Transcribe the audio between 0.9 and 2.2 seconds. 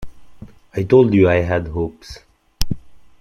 you I had hopes.